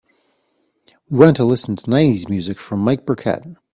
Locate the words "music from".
2.27-2.79